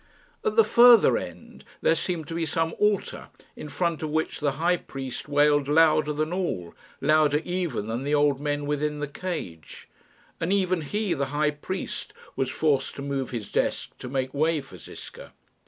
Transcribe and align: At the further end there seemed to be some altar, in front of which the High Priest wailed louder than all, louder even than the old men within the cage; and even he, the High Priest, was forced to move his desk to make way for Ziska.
At 0.43 0.55
the 0.55 0.63
further 0.63 1.15
end 1.15 1.63
there 1.83 1.93
seemed 1.93 2.27
to 2.29 2.33
be 2.33 2.47
some 2.47 2.73
altar, 2.79 3.29
in 3.55 3.69
front 3.69 4.01
of 4.01 4.09
which 4.09 4.39
the 4.39 4.53
High 4.53 4.77
Priest 4.77 5.29
wailed 5.29 5.67
louder 5.67 6.11
than 6.11 6.33
all, 6.33 6.73
louder 6.99 7.39
even 7.45 7.85
than 7.85 8.01
the 8.03 8.15
old 8.15 8.39
men 8.39 8.65
within 8.65 8.97
the 8.97 9.07
cage; 9.07 9.87
and 10.39 10.51
even 10.51 10.81
he, 10.81 11.13
the 11.13 11.27
High 11.27 11.51
Priest, 11.51 12.15
was 12.35 12.49
forced 12.49 12.95
to 12.95 13.03
move 13.03 13.29
his 13.29 13.51
desk 13.51 13.95
to 13.99 14.09
make 14.09 14.33
way 14.33 14.59
for 14.59 14.79
Ziska. 14.79 15.33